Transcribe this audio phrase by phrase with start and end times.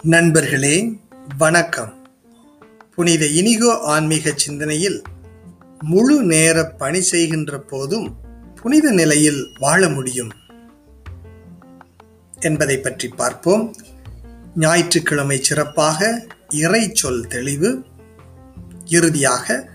[0.00, 0.96] நண்பர்களே
[1.38, 1.92] வணக்கம்.
[2.94, 5.02] புனித இனிகோ ஆன்மீக சிந்தனையில்
[5.80, 8.16] முழு நேர பணி செய்கின்ற போதும்
[8.62, 10.30] புனித நிலையில் வாழ முடியும்
[12.40, 13.74] என்பதை பற்றி பார்ப்போம்.
[14.56, 17.84] ஞாயிற்றுக்கிழமை சிறப்பாக இறை சொல் தெளிவு
[18.84, 19.68] இறுதியாக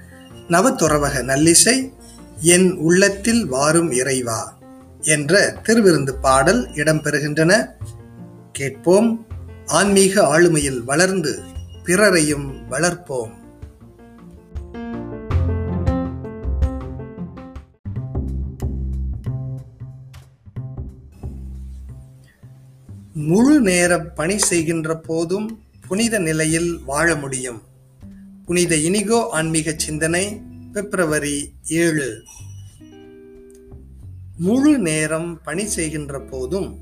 [0.48, 1.96] நவத்துறவக நல்லிசை
[2.42, 4.58] என் உள்ளத்தில் வாரும் இறைவா
[5.00, 7.66] என்ற திருவிருந்து பாடல் இடம்பெறுகின்றன.
[8.52, 9.26] கேட்போம்.
[9.66, 11.40] ஆன்மீக ஆளுமையில் வளர்ந்து
[11.84, 13.32] பிறரையும் வளர்ப்போம்.
[23.14, 27.62] முழு நேர பணி செய்கின்ற போதும் புனித நிலையில் வாழ முடியும்.
[28.46, 30.47] புனித இனிகோ ஆன்மீக சிந்தனை
[30.78, 32.24] பிப்ரவரி ஏழு.
[34.38, 36.78] முழு நேரம் பணி செய்கின்ற போதும்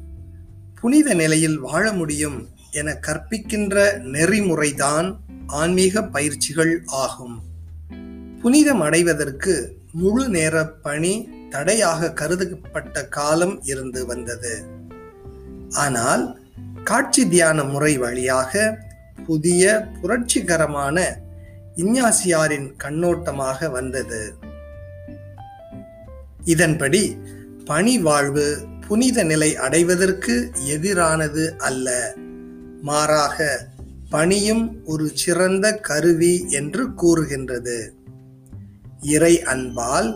[0.82, 5.16] புனித நிலையில் வாழ முடியும் என கற்பிக்கின்ற நெறிமுறைதான்
[5.48, 7.42] ஆன்மீக பயிற்சிகள் ஆகும்.
[8.42, 14.64] புனிதம் அடைவதற்கு முழு நேர பணி தடையாக கருதப்பட்ட காலம் இருந்து வந்தது.
[15.70, 16.40] ஆனால்
[16.84, 18.80] காட்சி தியான முறை வழியாக
[19.26, 21.24] புதிய புரட்சிகரமான
[21.76, 24.36] இஞ்ஞாசியாரின் கண்ணோட்டமாக வந்தது.
[26.44, 27.18] இதன்படி
[27.66, 32.16] பணி வாழ்வு புனித நிலை அடைவதற்கு எதிரானது அல்ல.
[32.82, 33.68] மாறாக
[34.10, 37.94] பணியும் ஒரு சிறந்த கருவி என்று கூறுகின்றது.
[39.02, 40.10] இறை அன்பால்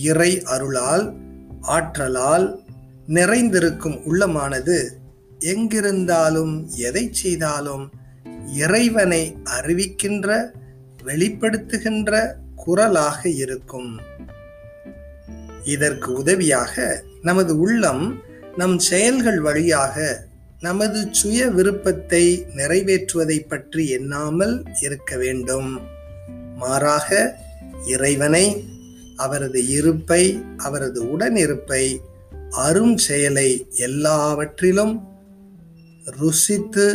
[0.00, 1.14] இறை அருளால்
[1.60, 2.64] ஆற்றலால்
[3.06, 4.88] நிறைந்திருக்கும் உள்ளமானது
[5.38, 7.92] எங்கிருந்தாலும் எதை செய்தாலும்
[8.46, 10.52] இறைவனை அறிவிக்கின்ற
[11.06, 14.00] வெளிப்படுத்துகின்ற குரலாக இருக்கும்.
[15.64, 18.04] இதற்கு உதவியாக நமது உள்ளம்
[18.56, 19.96] நம் செயல்கள் வழியாக
[20.60, 22.24] நமது சுய விருப்பத்தை
[22.56, 25.70] நிறைவேற்றுவதை பற்றி எண்ணாமல் இருக்க வேண்டும்.
[26.56, 27.36] மாறாக
[27.86, 28.46] இறைவனை
[29.16, 31.84] அவரது இருப்பை அவரது உடனிருப்பை
[32.50, 34.94] அரும் செயலை எல்லாவற்றிலும்
[36.20, 36.86] ருசித்து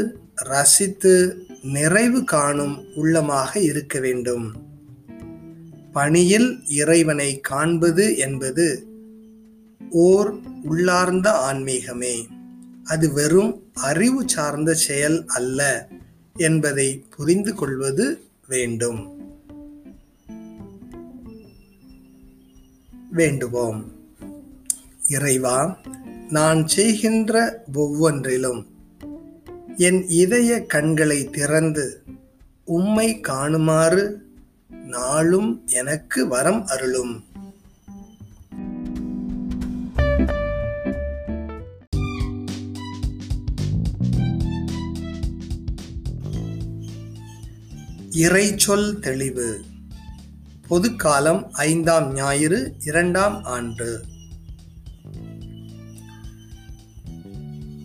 [0.44, 4.56] ரசித்து நிறைவு காணும் உள்ளமாக இருக்க வேண்டும்.
[5.94, 8.88] பணியில் இறைவனை காண்பது என்பது
[9.90, 12.28] ஓர் உள்ளார்ந்த ஆன்மீகமே.
[12.84, 15.88] அது வெறும் அறிவு சார்ந்த செயல் அல்ல
[16.36, 19.16] என்பதை புரிந்து கொள்வது வேண்டும்.
[23.12, 23.92] வேண்டுவோம்.
[25.10, 25.80] இறைவா
[26.30, 28.77] நான் செய்கின்ற ஒவ்வொன்றிலும்
[29.80, 32.04] என் இதய கண்களை திறந்து
[32.66, 34.14] உம்மை காணுமாறு
[34.86, 37.24] நாளும் எனக்கு வரம் அருளும்.
[48.12, 49.62] இறைச்சொல் தெளிவு.
[50.68, 54.04] பொதுக்காலம் ஐந்தாம் ஞாயிறு இரண்டாம் ஆண்டு.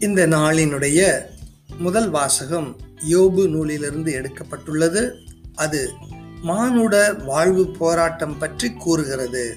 [0.00, 1.31] இந்த நாளினுடைய
[1.78, 2.76] முதல் வாசகம்
[3.10, 5.12] யோபு நூலிலிருந்து எடுக்கப்பட்டுள்ளது.
[5.54, 5.92] அது
[6.42, 9.56] மானுட வாழ்வு போராட்டம் பற்றி கூறுகிறது.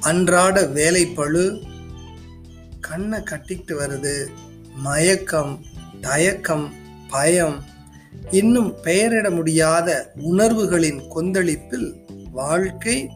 [0.00, 1.62] அன்றாட வேலைப்பழு
[2.80, 4.28] கண்ணை கட்டிக்கிட்டு வருது.
[4.74, 5.64] மயக்கம்
[6.00, 6.72] தயக்கம்
[7.08, 7.64] பயம்
[8.30, 11.94] இன்னும் பெயரிட முடியாத உணர்வுகளின் கொந்தளிப்பில்
[12.32, 13.10] வாழ்க்கை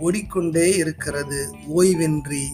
[0.00, 1.54] ஓடிக்கொண்டே இருக்கிறது.
[1.66, 2.48] ஓய்வின்றி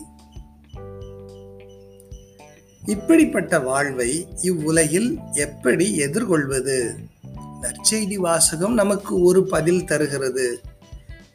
[2.86, 6.94] இப்படிப்பட்ட வாழ்வை இவ்வுலகில் எப்படி எதிர்கொள்வது?
[7.62, 10.60] நற்செய்தி வாசகம் நமக்கு ஒரு பதில் தருகிறது.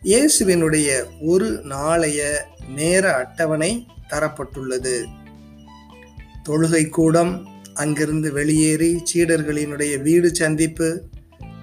[0.04, 2.46] இயேசுவினுடைய ஒரு நாளைய
[2.76, 5.04] நேர அட்டவணை தரப்பட்டுள்ளது.
[6.50, 11.04] தொழுகை கூடம் அங்கிருந்து வெளியேறி சீடர்களினுடைய வீடு சந்திப்பு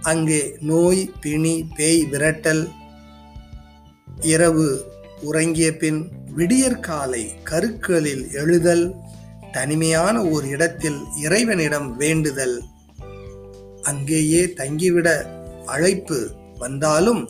[0.03, 2.69] அங்கே நோய் பிணி பேய் விரட்டல்
[4.21, 4.85] இரவு
[5.21, 8.95] உறங்கிய பின் விடியற்காலை கருக்களில் எழுதல்
[9.59, 12.57] தனிமையான ஒரு இடத்தில் இறைவனிடம் வேண்டுதல்.
[13.83, 15.09] அங்கேயே தங்கிவிட
[15.67, 16.19] அழைப்பு
[16.59, 17.23] வந்தாலும்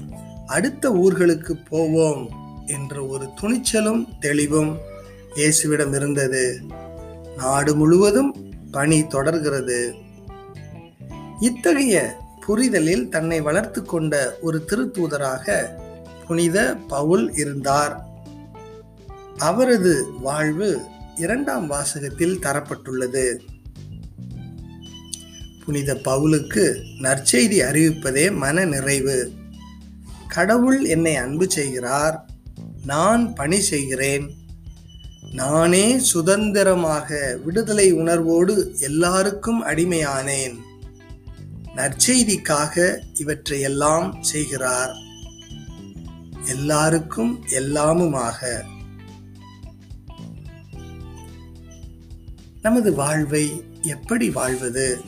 [0.47, 2.23] அடுத்த ஊர்களுக்கு போவோம்
[2.67, 4.73] என்ற ஒரு துணிச்சலும் தெளிவும்
[5.37, 6.45] இயேசுவிடம் இருந்தது.
[7.37, 8.33] நாடு முழுவதும்
[8.71, 9.81] பணி தொடர்கிறது.
[11.41, 11.97] இத்தகைய
[12.47, 15.47] புரிதலில் தன்னை வளர்த்து கொண்ட ஒரு திருத்தூதராக
[16.27, 16.59] புனித
[16.89, 17.95] பவுல் இருந்தார்.
[19.39, 20.71] அவரது வாழ்வு
[21.17, 23.39] இரண்டாம் வாசகத்தில் தரப்பட்டுள்ளது.
[25.65, 29.33] புனித பவுலுக்கு நற்செய்தி அறிவிப்பதே மன நிறைவு.
[30.29, 32.29] கடவுள் என்னை அன்பு செய்கிறார்
[32.85, 34.31] நான் பணி செய்கிறேன்.
[35.33, 40.57] நானே சுதந்திரமாக விடுதலை உணர்வோடு எல்லாருக்கும் அடிமையானேன்.
[41.77, 44.95] நற்செய்திக்காக இவற்றையெல்லாம் செய்கிறார்.
[46.49, 48.63] எல்லாருக்கும் எல்லாமுமாக.
[52.67, 55.01] நமது வாழ்வை எப்படி வாழ்வது?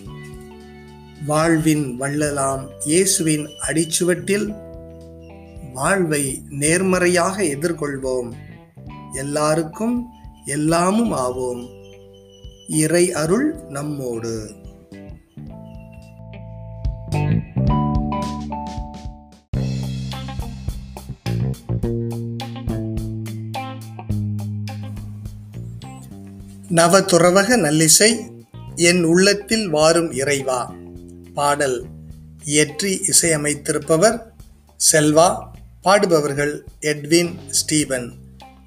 [1.27, 4.55] வாழ்வின் வள்ளலாம் இயேசுவின் அடிச்சுவட்டில்
[5.73, 8.33] வாழ்வை நேர்மறையாக எதிர்கொள்வோம்.
[9.13, 10.07] எல்லாருக்கும்
[10.45, 11.67] எல்லாமும் ஆவோம்.
[12.69, 14.51] இறை அருள் நம்மோடு.
[26.75, 28.31] நவதுறவக நல்லிசை
[28.75, 30.75] என் உள்ளத்தில் வாரும் இறைவா
[31.35, 31.85] பாடல்.
[32.45, 34.21] இயற்றி இசையமைத்திருப்பவர்
[34.93, 35.39] செல்வா.
[35.85, 38.13] பாடுபவர்கள் எட்வின் ஸ்டீவன்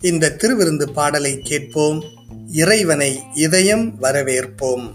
[0.01, 2.03] இந்த திருவிருந்து பாடலை கேட்போம்.
[2.51, 4.93] இறைவனை இதயம் வரவேற்போம்.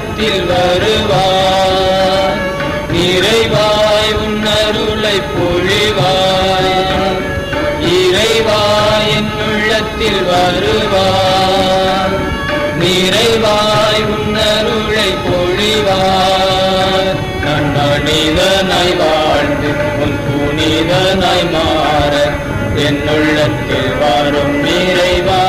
[0.00, 2.36] ஞானத்தில் வருவார்
[2.92, 6.68] நிறைவாய் உன்னருளை பொழிவாய்.
[7.92, 12.14] இறைவாய் என் உள்ளத்தில் வருவாய்.
[12.80, 17.12] நிறைவாய் உன்னருளை பொழிவார்
[17.44, 19.72] நான் மனிதனாய் வாழ்ந்து
[20.02, 22.14] உன் புனிதனாய் மாற
[22.86, 25.47] என் உள்ளத்தில் வரும் நிறைவாய்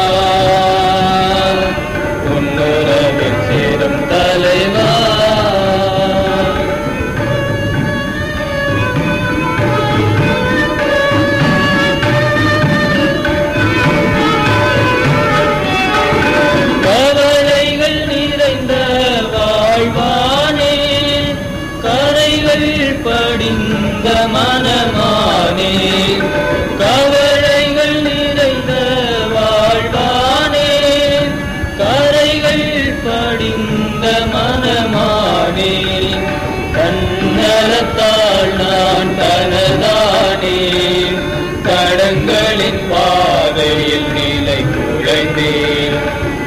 [42.10, 45.98] கடங்களின் பாதையில் நிலை குழைந்தேன்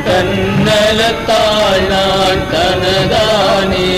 [0.07, 3.90] தன்னலத்தால் நான் தனதானே.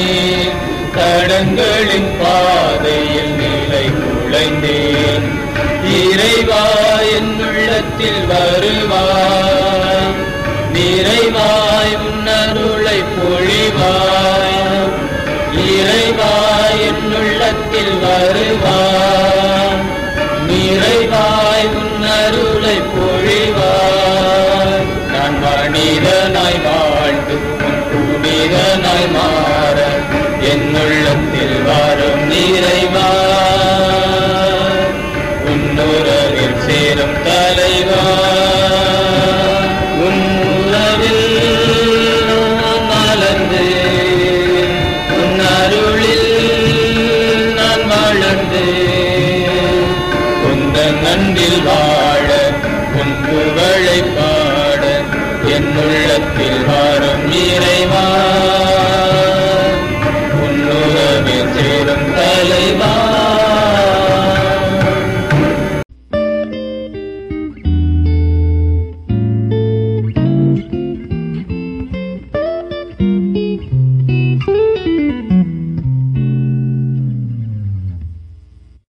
[0.97, 5.27] கடங்களின் பாதையில் நிலை குழைந்தேன்.
[6.01, 6.63] இறைவா
[7.17, 10.13] என் உள்ளத்தில் வருவாய்
[10.75, 14.61] நிறைவாய் உன்னருளை பொழிவாய்
[15.71, 18.94] இறைவாய் என் உள்ளத்தில் வருவாய்